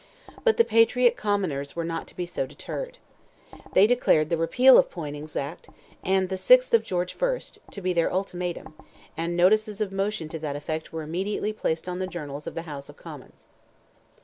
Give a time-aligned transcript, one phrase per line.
[0.43, 2.97] But the Patriot Commoners were not to be so deterred.
[3.73, 5.69] They declared the repeal of Poyning's act,
[6.03, 7.39] and the 6th of George I.,
[7.71, 8.73] to be their ultimatum,
[9.15, 12.63] and notices of motion to that effect were immediately placed on the journals of the
[12.63, 13.47] House of Commons.